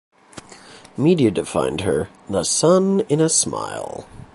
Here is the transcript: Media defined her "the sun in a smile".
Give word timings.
Media 0.97 1.29
defined 1.29 1.81
her 1.81 2.09
"the 2.27 2.43
sun 2.43 3.01
in 3.01 3.21
a 3.21 3.29
smile". 3.29 4.07